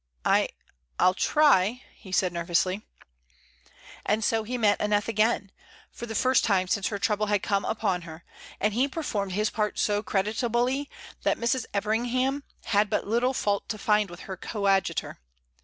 "I 0.25 0.49
I'll 0.97 1.13
try," 1.13 1.83
he 1.93 2.11
said, 2.11 2.33
nervously. 2.33 2.81
And 4.03 4.23
so 4.23 4.41
he 4.41 4.57
met 4.57 4.81
Aneth 4.81 5.07
again, 5.07 5.51
for 5.91 6.07
the 6.07 6.15
first 6.15 6.43
time 6.43 6.67
since 6.67 6.87
her 6.87 6.97
trouble 6.97 7.27
had 7.27 7.43
come 7.43 7.63
upon 7.65 8.01
her, 8.01 8.23
and 8.59 8.73
he 8.73 8.87
performed 8.87 9.33
his 9.33 9.51
part 9.51 9.77
so 9.77 10.01
creditably 10.01 10.89
that 11.21 11.37
Mrs. 11.37 11.65
Everingham 11.71 12.43
had 12.63 12.89
but 12.89 13.05
little 13.05 13.35
fault 13.35 13.69
to 13.69 13.77
find 13.77 14.09
with 14.09 14.21
her 14.21 14.35
coadjutor. 14.37 15.19